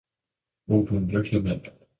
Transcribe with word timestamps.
Oh 0.67 0.81
du 0.87 0.95
er 0.95 0.99
en 0.99 1.07
lykkelig 1.11 1.43
mand! 1.43 1.61